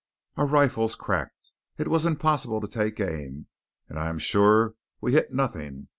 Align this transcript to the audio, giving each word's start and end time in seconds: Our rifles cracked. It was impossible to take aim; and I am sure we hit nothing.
Our 0.35 0.47
rifles 0.47 0.95
cracked. 0.95 1.51
It 1.77 1.87
was 1.87 2.07
impossible 2.07 2.59
to 2.61 2.67
take 2.67 2.99
aim; 2.99 3.45
and 3.87 3.99
I 3.99 4.09
am 4.09 4.17
sure 4.17 4.73
we 4.99 5.11
hit 5.11 5.31
nothing. 5.31 5.89